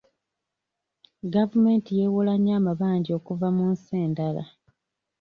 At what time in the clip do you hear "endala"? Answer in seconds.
4.05-4.43